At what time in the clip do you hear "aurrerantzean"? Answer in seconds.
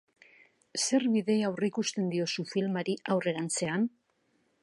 3.17-3.89